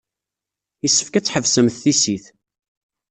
[0.83, 2.25] Yessefk ad tḥebsemt tissit.